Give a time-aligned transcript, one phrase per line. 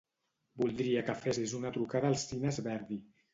[0.61, 2.99] Voldria que fessis una trucada als cines Verdi.